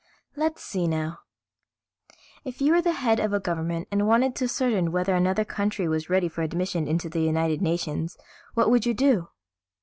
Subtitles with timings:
[0.35, 1.19] "Let's see now.
[2.43, 5.87] If you were the head of a government and wanted to ascertain whether another country
[5.87, 8.17] was ready for admission into the United Nations,
[8.55, 9.27] what would you do?"